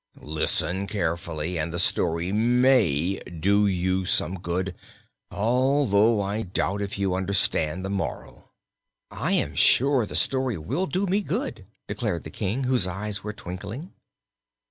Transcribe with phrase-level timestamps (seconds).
[0.19, 4.73] Listen carefully, and the story may do you some good
[5.29, 8.49] although I doubt if you understand the moral."
[9.11, 13.31] "I am sure the story will do me good," declared the King, whose eyes were
[13.31, 13.93] twinkling.